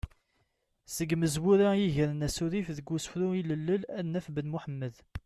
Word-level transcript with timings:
Seg 0.95 1.09
yimezwura 1.11 1.69
i 1.75 1.79
yegren 1.83 2.25
asurif 2.27 2.67
deg 2.77 2.87
usefru 2.95 3.27
ilelli 3.39 3.77
ad 3.99 4.05
naf 4.07 4.27
Ben 4.35 4.51
Muḥemmed. 4.53 4.95